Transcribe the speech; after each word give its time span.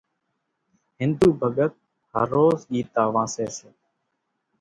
ۿينۮُو 0.99 1.27
ڀڳت 1.39 1.73
هروز 2.13 2.59
ڳيتا 2.71 3.03
وانسيَ 3.13 3.47
سي۔ 3.57 3.69